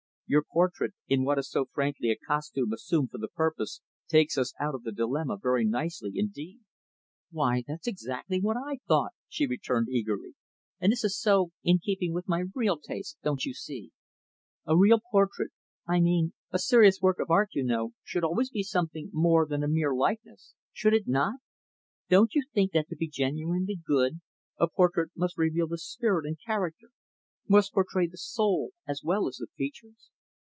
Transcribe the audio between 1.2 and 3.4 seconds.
what is so frankly a costume assumed for the